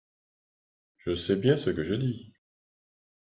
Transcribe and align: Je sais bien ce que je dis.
Je 0.97 1.13
sais 1.13 1.35
bien 1.35 1.57
ce 1.57 1.69
que 1.69 1.83
je 1.83 1.93
dis. 1.93 2.33